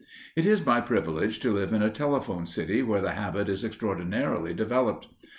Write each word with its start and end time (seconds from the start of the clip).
It 0.35 0.47
is 0.47 0.65
my 0.65 0.81
privilege 0.81 1.39
to 1.41 1.51
live 1.51 1.71
in 1.73 1.83
a 1.83 1.89
telephone 1.91 2.47
city 2.47 2.81
where 2.81 3.01
the 3.03 3.11
habit 3.11 3.47
is 3.47 3.63
extraordinarily 3.63 4.51
developed. 4.55 5.09